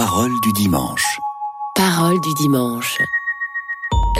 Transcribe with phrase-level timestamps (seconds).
[0.00, 1.18] Parole du dimanche.
[1.74, 2.98] Parole du dimanche.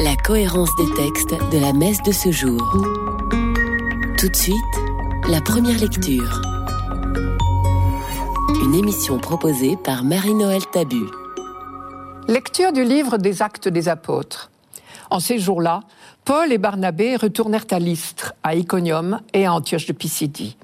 [0.03, 2.61] La cohérence des textes de la messe de ce jour.
[4.19, 4.57] Tout de suite,
[5.29, 6.43] la première lecture.
[8.61, 11.07] Une émission proposée par Marie-Noël Tabu.
[12.27, 14.51] Lecture du livre des Actes des Apôtres.
[15.11, 15.81] En ces jours-là,
[16.25, 20.57] Paul et Barnabé retournèrent à Lystre, à Iconium et à Antioche de Pisidie.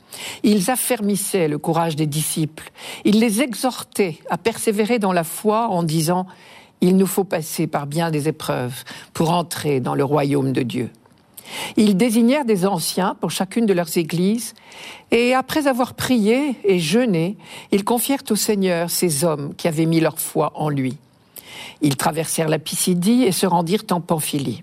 [0.42, 2.70] Ils affermissaient le courage des disciples.
[3.04, 6.26] Ils les exhortaient à persévérer dans la foi en disant
[6.80, 8.84] Il nous faut passer par bien des épreuves
[9.14, 10.90] pour entrer dans le royaume de Dieu.
[11.76, 14.54] Ils désignèrent des anciens pour chacune de leurs églises,
[15.10, 17.36] et après avoir prié et jeûné,
[17.70, 20.96] ils confièrent au Seigneur ces hommes qui avaient mis leur foi en lui.
[21.80, 24.62] Ils traversèrent la Pisidie et se rendirent en Pamphylie.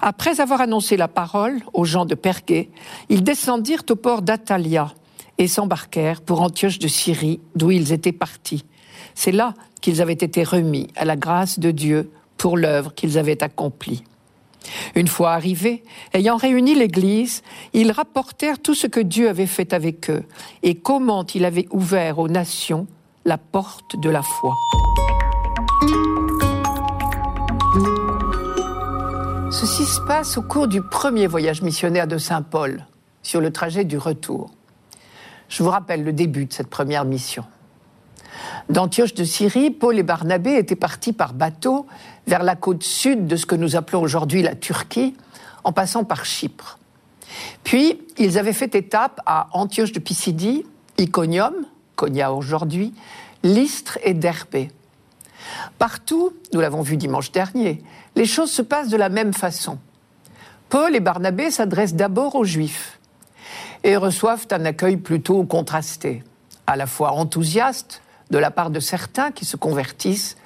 [0.00, 2.70] Après avoir annoncé la parole aux gens de Perguée,
[3.08, 4.92] ils descendirent au port d'Atalia
[5.38, 8.64] et s'embarquèrent pour Antioche de Syrie, d'où ils étaient partis.
[9.14, 13.42] C'est là qu'ils avaient été remis à la grâce de Dieu pour l'œuvre qu'ils avaient
[13.42, 14.04] accomplie.
[14.94, 20.10] Une fois arrivés, ayant réuni l'Église, ils rapportèrent tout ce que Dieu avait fait avec
[20.10, 20.24] eux
[20.62, 22.86] et comment il avait ouvert aux nations
[23.24, 24.54] la porte de la foi.
[29.58, 32.84] Ceci se passe au cours du premier voyage missionnaire de Saint Paul,
[33.22, 34.50] sur le trajet du retour.
[35.48, 37.42] Je vous rappelle le début de cette première mission.
[38.68, 41.86] D'Antioche de Syrie, Paul et Barnabé étaient partis par bateau
[42.26, 45.16] vers la côte sud de ce que nous appelons aujourd'hui la Turquie,
[45.64, 46.78] en passant par Chypre.
[47.64, 50.66] Puis, ils avaient fait étape à Antioche de Pisidie,
[50.98, 51.54] Iconium,
[51.94, 52.92] Konya aujourd'hui,
[53.42, 54.70] Lystre et Derbé.
[55.78, 57.82] Partout, nous l'avons vu dimanche dernier,
[58.14, 59.78] les choses se passent de la même façon.
[60.68, 62.98] Paul et Barnabé s'adressent d'abord aux Juifs
[63.84, 66.24] et reçoivent un accueil plutôt contrasté,
[66.66, 70.36] à la fois enthousiaste de la part de certains qui se convertissent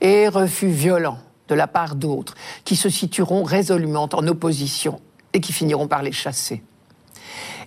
[0.00, 5.00] et refus violent de la part d'autres qui se situeront résolument en opposition
[5.32, 6.62] et qui finiront par les chasser.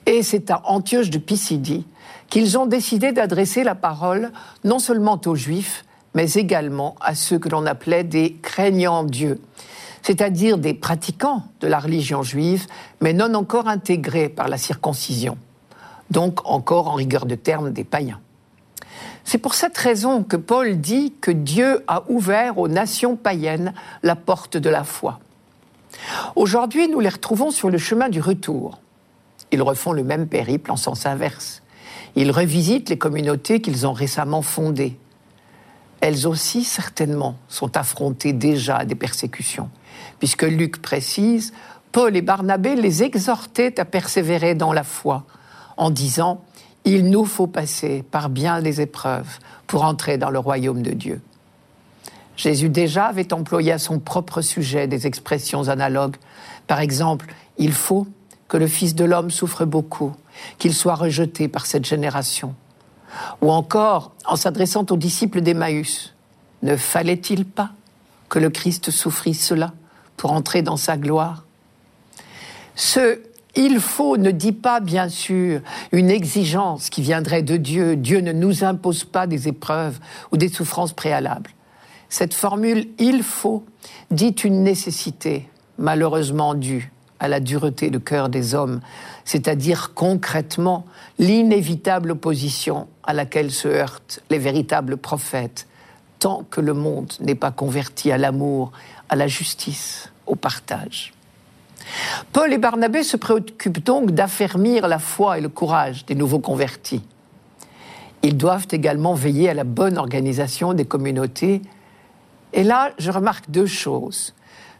[0.05, 1.85] Et c'est à Antioche de Pisidie
[2.29, 4.31] qu'ils ont décidé d'adresser la parole
[4.63, 9.41] non seulement aux Juifs, mais également à ceux que l'on appelait des craignants Dieu,
[10.01, 12.67] c'est-à-dire des pratiquants de la religion juive,
[13.01, 15.37] mais non encore intégrés par la circoncision,
[16.11, 18.19] donc encore en rigueur de terme des païens.
[19.23, 24.15] C'est pour cette raison que Paul dit que Dieu a ouvert aux nations païennes la
[24.15, 25.19] porte de la foi.
[26.35, 28.79] Aujourd'hui, nous les retrouvons sur le chemin du retour.
[29.51, 31.61] Ils refont le même périple en sens inverse.
[32.15, 34.97] Ils revisitent les communautés qu'ils ont récemment fondées
[36.03, 39.69] elles aussi certainement sont affrontées déjà à des persécutions,
[40.19, 41.53] puisque Luc précise,
[41.93, 45.23] Paul et Barnabé les exhortaient à persévérer dans la foi,
[45.77, 46.43] en disant,
[46.83, 51.21] Il nous faut passer par bien des épreuves pour entrer dans le royaume de Dieu.
[52.35, 56.17] Jésus déjà avait employé à son propre sujet des expressions analogues.
[56.67, 57.27] Par exemple,
[57.57, 58.07] il faut
[58.49, 60.11] que le Fils de l'homme souffre beaucoup,
[60.57, 62.55] qu'il soit rejeté par cette génération.
[63.41, 66.13] Ou encore, en s'adressant aux disciples d'Emmaüs,
[66.61, 67.71] ne fallait-il pas
[68.29, 69.73] que le Christ souffrisse cela
[70.17, 71.45] pour entrer dans sa gloire?
[72.75, 73.19] Ce
[73.55, 77.95] il faut ne dit pas, bien sûr, une exigence qui viendrait de Dieu.
[77.95, 79.99] Dieu ne nous impose pas des épreuves
[80.31, 81.51] ou des souffrances préalables.
[82.09, 83.63] Cette formule il faut
[84.09, 85.47] dit une nécessité,
[85.77, 86.91] malheureusement due
[87.23, 88.81] à la dureté de cœur des hommes,
[89.23, 90.85] c'est-à-dire concrètement
[91.19, 95.65] l'inévitable opposition à laquelle se heurtent les véritables prophètes,
[96.19, 98.73] tant que le monde n'est pas converti à l'amour,
[99.07, 101.13] à la justice, au partage.
[102.33, 107.03] Paul et Barnabé se préoccupent donc d'affermir la foi et le courage des nouveaux convertis.
[108.21, 111.61] Ils doivent également veiller à la bonne organisation des communautés.
[112.51, 114.33] Et là, je remarque deux choses.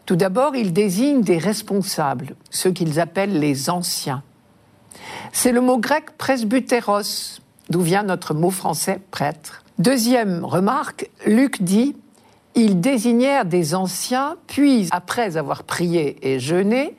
[0.06, 4.24] Tout d'abord, ils désignent des responsables, ceux qu'ils appellent les anciens.
[5.32, 9.64] C'est le mot grec presbyteros, d'où vient notre mot français prêtre.
[9.80, 11.96] Deuxième remarque, Luc dit
[12.56, 16.96] ils désignèrent des anciens, puis, après avoir prié et jeûné,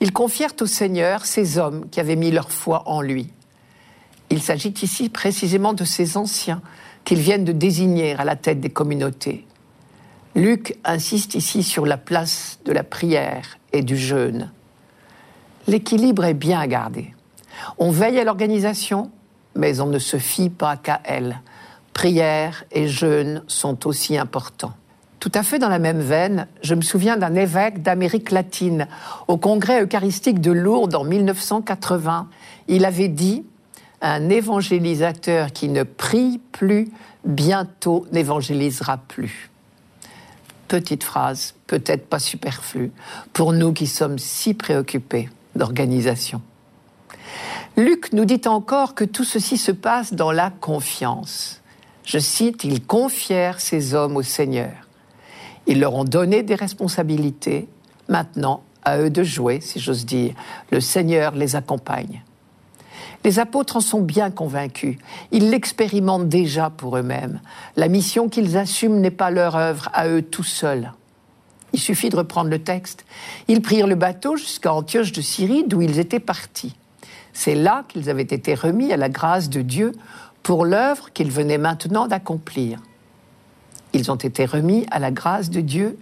[0.00, 3.28] ils confièrent au Seigneur ces hommes qui avaient mis leur foi en lui.
[4.30, 6.60] Il s'agit ici précisément de ces anciens
[7.04, 9.45] qu'ils viennent de désigner à la tête des communautés.
[10.36, 14.50] Luc insiste ici sur la place de la prière et du jeûne.
[15.66, 17.14] L'équilibre est bien gardé.
[17.78, 19.10] On veille à l'organisation,
[19.54, 21.40] mais on ne se fie pas qu'à elle.
[21.94, 24.74] Prière et jeûne sont aussi importants.
[25.20, 28.88] Tout à fait dans la même veine, je me souviens d'un évêque d'Amérique latine
[29.28, 32.28] au congrès eucharistique de Lourdes en 1980.
[32.68, 33.42] Il avait dit
[34.02, 36.90] Un évangélisateur qui ne prie plus
[37.24, 39.48] bientôt n'évangélisera plus.
[40.68, 42.92] Petite phrase, peut-être pas superflue,
[43.32, 46.42] pour nous qui sommes si préoccupés d'organisation.
[47.76, 51.60] Luc nous dit encore que tout ceci se passe dans la confiance.
[52.04, 54.72] Je cite, ils confièrent ces hommes au Seigneur.
[55.66, 57.68] Ils leur ont donné des responsabilités.
[58.08, 60.34] Maintenant, à eux de jouer, si j'ose dire.
[60.70, 62.22] Le Seigneur les accompagne.
[63.24, 64.98] Les apôtres en sont bien convaincus.
[65.32, 67.40] Ils l'expérimentent déjà pour eux-mêmes.
[67.76, 70.92] La mission qu'ils assument n'est pas leur œuvre à eux tout seuls.
[71.72, 73.04] Il suffit de reprendre le texte.
[73.48, 76.76] Ils prirent le bateau jusqu'à Antioche de Syrie, d'où ils étaient partis.
[77.32, 79.92] C'est là qu'ils avaient été remis à la grâce de Dieu
[80.42, 82.80] pour l'œuvre qu'ils venaient maintenant d'accomplir.
[83.92, 85.98] Ils ont été remis à la grâce de Dieu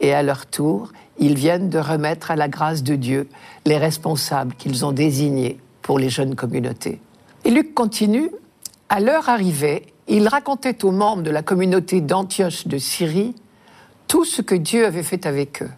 [0.00, 3.28] et à leur tour, ils viennent de remettre à la grâce de Dieu
[3.66, 6.98] les responsables qu'ils ont désignés pour les jeunes communautés.
[7.44, 8.30] Et Luc continue,
[8.88, 13.34] à leur arrivée, il racontait aux membres de la communauté d'Antioche de Syrie
[14.08, 15.70] tout ce que Dieu avait fait avec eux.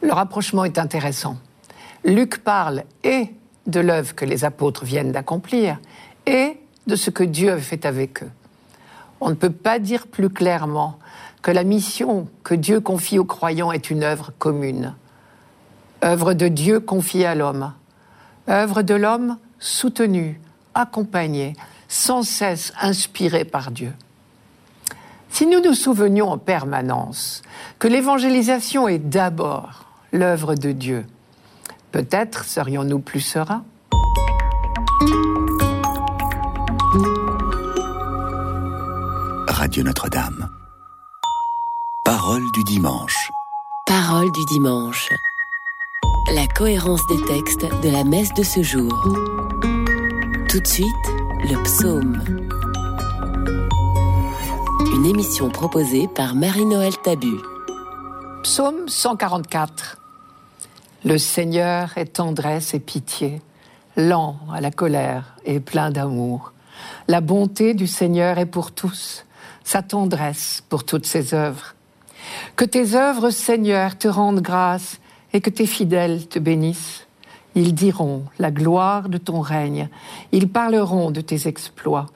[0.00, 1.36] Le rapprochement est intéressant.
[2.02, 3.28] Luc parle et
[3.66, 5.78] de l'œuvre que les apôtres viennent d'accomplir
[6.26, 8.30] et de ce que Dieu avait fait avec eux.
[9.20, 10.98] On ne peut pas dire plus clairement
[11.42, 14.94] que la mission que Dieu confie aux croyants est une œuvre commune.
[16.02, 17.72] œuvre de Dieu confiée à l'homme,
[18.48, 20.40] œuvre de l'homme soutenue,
[20.74, 21.54] accompagnée,
[21.88, 23.92] sans cesse inspirée par Dieu.
[25.28, 27.42] Si nous nous souvenions en permanence
[27.78, 31.06] que l'évangélisation est d'abord l'œuvre de Dieu,
[31.90, 33.64] peut-être serions-nous plus sereins.
[39.48, 40.50] Radio Notre-Dame.
[42.04, 43.30] Parole du dimanche.
[43.86, 45.08] Parole du dimanche.
[46.34, 48.90] La cohérence des textes de la messe de ce jour.
[50.48, 50.86] Tout de suite,
[51.40, 52.22] le psaume.
[54.94, 57.36] Une émission proposée par Marie-Noël Tabu.
[58.44, 59.98] Psaume 144.
[61.04, 63.42] Le Seigneur est tendresse et pitié,
[63.98, 66.54] lent à la colère et plein d'amour.
[67.08, 69.26] La bonté du Seigneur est pour tous,
[69.64, 71.74] sa tendresse pour toutes ses œuvres.
[72.56, 74.98] Que tes œuvres, Seigneur, te rendent grâce
[75.32, 77.06] et que tes fidèles te bénissent.
[77.54, 79.88] Ils diront la gloire de ton règne,
[80.32, 82.06] ils parleront de tes exploits,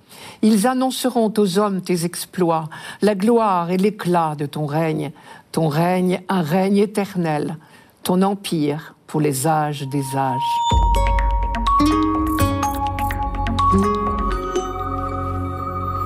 [0.41, 2.71] ils annonceront aux hommes tes exploits,
[3.03, 5.13] la gloire et l'éclat de ton règne,
[5.53, 7.59] ton règne, un règne éternel,
[8.03, 10.41] ton empire pour les âges des âges.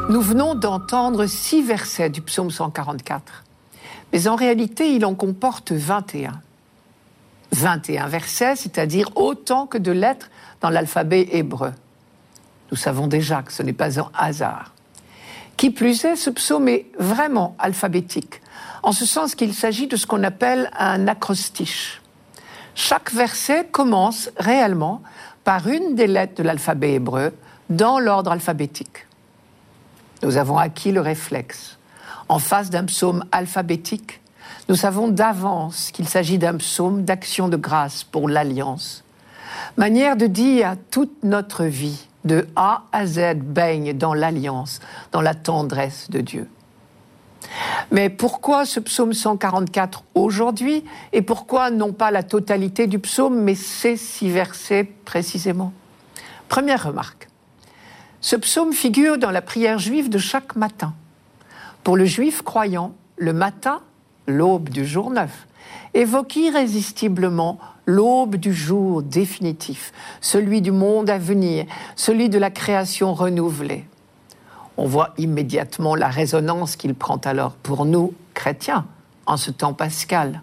[0.09, 3.45] Nous venons d'entendre six versets du psaume 144.
[4.13, 6.33] Mais en réalité, il en comporte 21.
[7.53, 10.31] 21 versets, c'est-à-dire autant que de lettres
[10.61, 11.73] dans l'alphabet hébreu.
[12.71, 14.73] Nous savons déjà que ce n'est pas un hasard.
[15.57, 18.41] Qui plus est, ce psaume est vraiment alphabétique,
[18.83, 22.01] en ce sens qu'il s'agit de ce qu'on appelle un acrostiche.
[22.75, 25.03] Chaque verset commence réellement
[25.45, 27.33] par une des lettres de l'alphabet hébreu
[27.69, 29.07] dans l'ordre alphabétique.
[30.23, 31.79] Nous avons acquis le réflexe
[32.29, 34.20] en face d'un psaume alphabétique,
[34.71, 39.03] nous savons d'avance qu'il s'agit d'un psaume d'action de grâce pour l'alliance.
[39.77, 44.79] Manière de dire toute notre vie, de A à Z, baigne dans l'alliance,
[45.11, 46.49] dans la tendresse de Dieu.
[47.91, 53.57] Mais pourquoi ce psaume 144 aujourd'hui et pourquoi non pas la totalité du psaume, mais
[53.57, 55.73] ces six versets précisément?
[56.49, 57.29] Première remarque.
[58.21, 60.95] Ce psaume figure dans la prière juive de chaque matin.
[61.83, 63.81] Pour le juif croyant, le matin,
[64.31, 65.47] l'aube du jour neuf,
[65.95, 73.15] évoque irrésistiblement l'aube du jour définitif, celui du monde à venir, celui de la création
[73.15, 73.85] renouvelée.
[74.77, 78.87] On voit immédiatement la résonance qu'il prend alors pour nous, chrétiens,
[79.27, 80.43] en ce temps pascal.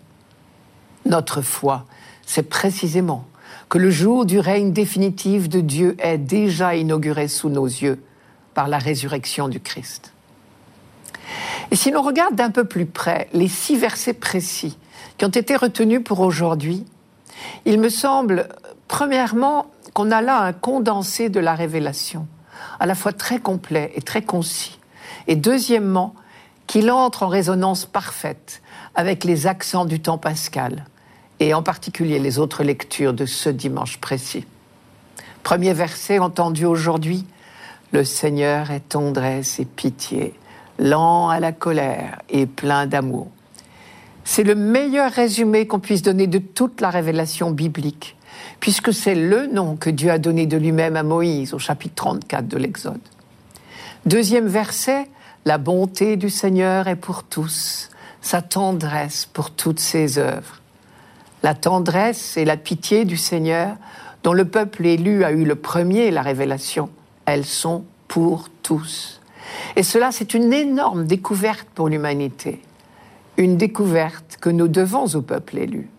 [1.06, 1.86] Notre foi,
[2.26, 3.26] c'est précisément
[3.70, 8.02] que le jour du règne définitif de Dieu est déjà inauguré sous nos yeux
[8.54, 10.14] par la résurrection du Christ.
[11.72, 14.78] Et si l'on regarde d'un peu plus près les six versets précis
[15.18, 16.86] qui ont été retenus pour aujourd'hui,
[17.66, 18.48] il me semble,
[18.88, 22.28] premièrement, qu'on a là un condensé de la révélation,
[22.80, 24.80] à la fois très complet et très concis.
[25.28, 26.14] Et deuxièmement,
[26.68, 28.62] qu'il entre en résonance parfaite
[28.96, 30.86] avec les accents du temps pascal,
[31.40, 34.46] et en particulier les autres lectures de ce dimanche précis.
[35.44, 37.26] Premier verset entendu aujourd'hui,
[37.94, 40.34] Le Seigneur est tendresse et pitié
[40.80, 43.28] lent à la colère et plein d'amour.
[44.24, 48.18] C'est le meilleur résumé qu'on puisse donner de toute la révélation biblique,
[48.60, 52.48] puisque c'est le nom que Dieu a donné de lui-même à Moïse au chapitre 34
[52.48, 53.00] de l'Exode.
[54.06, 55.08] Deuxième verset,
[55.46, 57.90] la bonté du Seigneur est pour tous,
[58.22, 60.62] sa tendresse pour toutes ses œuvres.
[61.44, 63.78] La tendresse et la pitié du Seigneur,
[64.24, 66.90] dont le peuple élu a eu le premier la révélation,
[67.26, 69.22] elles sont pour tous.
[69.76, 72.62] Et cela, c'est une énorme découverte pour l'humanité,
[73.38, 75.90] une découverte que nous devons au peuple élu.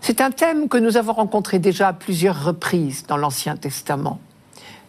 [0.00, 4.20] C'est un thème que nous avons rencontré déjà à plusieurs reprises dans l'Ancien Testament.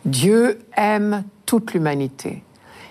[0.05, 2.43] Dieu aime toute l'humanité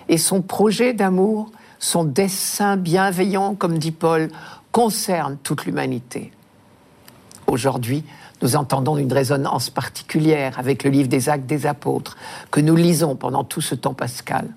[0.09, 4.29] et son projet d'amour, son dessein bienveillant, comme dit Paul,
[4.71, 6.31] concerne toute l'humanité.
[7.49, 8.03] Aujourd'hui,
[8.43, 12.15] nous entendons une résonance particulière avec le livre des actes des apôtres
[12.51, 14.47] que nous lisons pendant tout ce temps pascal.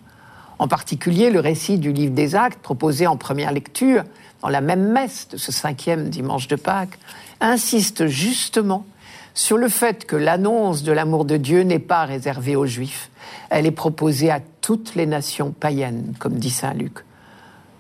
[0.59, 4.05] En particulier, le récit du livre des actes proposé en première lecture
[4.43, 6.99] dans la même messe de ce cinquième dimanche de Pâques
[7.41, 8.85] insiste justement
[9.33, 13.11] sur le fait que l'annonce de l'amour de Dieu n'est pas réservée aux Juifs.
[13.49, 16.99] Elle est proposée à toutes les nations païennes, comme dit Saint Luc.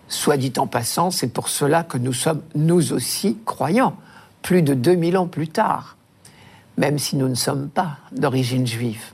[0.08, 3.94] Soit dit en passant, c'est pour cela que nous sommes, nous aussi, croyants,
[4.42, 5.96] plus de 2000 ans plus tard,
[6.76, 9.12] même si nous ne sommes pas d'origine juive.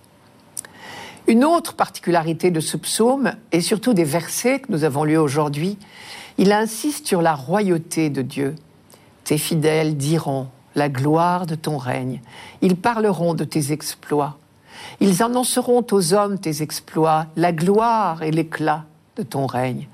[1.27, 5.79] Une autre particularité de ce psaume, et surtout des versets que nous avons lus aujourd'hui,
[6.39, 8.55] il insiste sur la royauté de Dieu.
[9.25, 12.23] Tes fidèles diront la gloire de ton règne.
[12.63, 14.39] Ils parleront de tes exploits.
[15.01, 18.85] Ils annonceront aux hommes tes exploits, la gloire et l'éclat
[19.17, 19.87] de ton règne.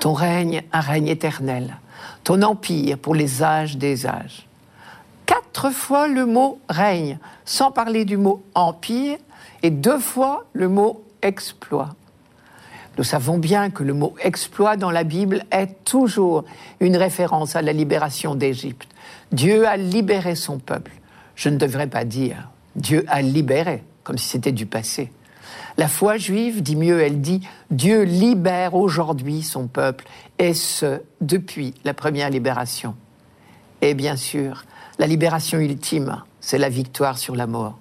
[0.00, 1.78] Ton règne, un règne éternel.
[2.24, 4.46] Ton empire pour les âges des âges.
[5.72, 9.18] Fois le mot règne, sans parler du mot empire,
[9.62, 11.94] et deux fois le mot exploit.
[12.96, 16.44] Nous savons bien que le mot exploit dans la Bible est toujours
[16.80, 18.88] une référence à la libération d'Égypte.
[19.32, 20.92] Dieu a libéré son peuple.
[21.34, 25.10] Je ne devrais pas dire Dieu a libéré, comme si c'était du passé.
[25.76, 27.40] La foi juive dit mieux, elle dit
[27.70, 30.04] Dieu libère aujourd'hui son peuple,
[30.38, 32.94] et ce, depuis la première libération.
[33.80, 34.64] Et bien sûr,
[34.98, 37.78] la libération ultime, c'est la victoire sur la mort.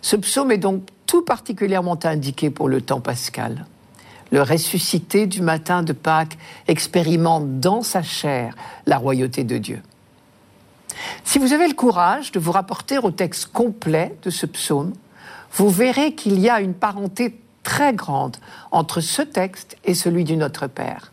[0.00, 3.66] Ce psaume est donc tout particulièrement indiqué pour le temps pascal.
[4.30, 6.36] Le ressuscité du matin de Pâques
[6.66, 8.54] expérimente dans sa chair
[8.86, 9.82] la royauté de Dieu.
[11.24, 14.92] Si vous avez le courage de vous rapporter au texte complet de ce psaume,
[15.52, 18.36] vous verrez qu'il y a une parenté très grande
[18.70, 21.12] entre ce texte et celui du Notre Père.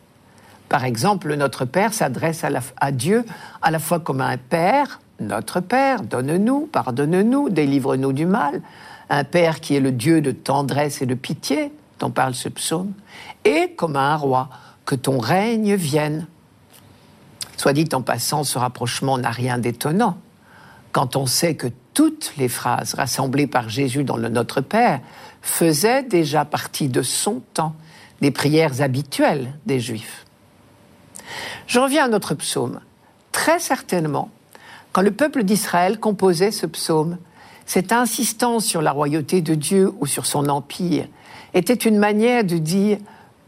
[0.69, 3.23] Par exemple, le Notre Père s'adresse à, à, Dieu
[3.61, 8.61] à la fois comme un Père, notre Père, donne-nous, pardonne-nous, délivre-nous du mal,
[9.09, 12.93] un Père qui est le Dieu de tendresse et de pitié, dont parle ce psaume,
[13.45, 14.49] et comme un roi,
[14.85, 16.27] que ton règne vienne.
[17.57, 20.17] Soit dit en passant, ce rapprochement n'a rien d'étonnant
[20.95, 25.01] quand on sait que toutes les phrases rassemblées par Jésus dans le Notre Père
[25.41, 27.75] faisaient déjà partie de son temps,
[28.21, 30.25] des prières habituelles des Juifs.
[31.67, 32.79] Je reviens à notre psaume.
[33.33, 34.29] Très certainement,
[34.95, 37.17] quand le peuple d'Israël composait ce psaume,
[37.65, 41.07] cette insistance sur la royauté de Dieu ou sur son empire
[41.53, 42.99] était une manière de dire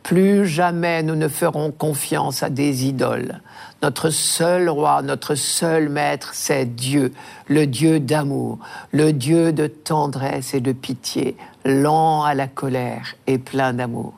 [0.04, 3.40] plus jamais nous ne ferons confiance à des idoles.
[3.82, 7.14] Notre seul roi, notre seul maître, c'est Dieu,
[7.48, 8.60] le Dieu d'amour,
[8.92, 14.16] le Dieu de tendresse et de pitié, lent à la colère et plein d'amour.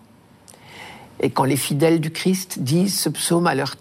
[1.20, 3.78] Et quand les fidèles du Christ disent ce psaume à leur